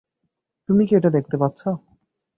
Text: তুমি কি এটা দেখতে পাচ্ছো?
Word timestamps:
তুমি 0.69 0.83
কি 0.87 0.93
এটা 0.95 1.09
দেখতে 1.09 1.35
পাচ্ছো? 1.37 1.69